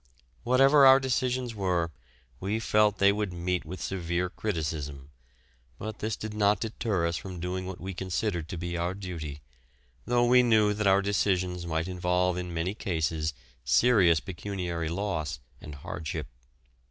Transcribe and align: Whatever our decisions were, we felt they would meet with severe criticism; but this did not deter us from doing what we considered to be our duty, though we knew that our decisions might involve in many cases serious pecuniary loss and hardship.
Whatever 0.41 0.83
our 0.87 0.99
decisions 0.99 1.53
were, 1.53 1.91
we 2.39 2.59
felt 2.59 2.97
they 2.97 3.11
would 3.11 3.31
meet 3.31 3.65
with 3.65 3.79
severe 3.79 4.31
criticism; 4.31 5.11
but 5.77 5.99
this 5.99 6.15
did 6.15 6.33
not 6.33 6.59
deter 6.59 7.05
us 7.05 7.17
from 7.17 7.39
doing 7.39 7.67
what 7.67 7.79
we 7.79 7.93
considered 7.93 8.49
to 8.49 8.57
be 8.57 8.75
our 8.75 8.95
duty, 8.95 9.41
though 10.05 10.25
we 10.25 10.41
knew 10.41 10.73
that 10.73 10.87
our 10.87 11.03
decisions 11.03 11.67
might 11.67 11.87
involve 11.87 12.35
in 12.35 12.51
many 12.51 12.73
cases 12.73 13.35
serious 13.63 14.19
pecuniary 14.19 14.89
loss 14.89 15.39
and 15.61 15.75
hardship. 15.75 16.25